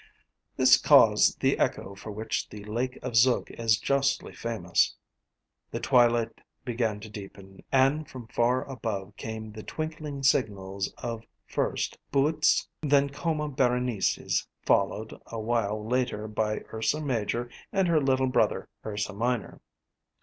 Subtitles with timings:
[0.57, 4.95] This caused the echo for which the Lake of Zug is justly famous.
[5.69, 11.99] The twilight began to deepen and from far above came the twinkling signals of, first,
[12.11, 19.13] Böotes, then Coma Berenices, followed, awhile later, by Ursa Major and her little brother, Ursa
[19.13, 19.61] Minor.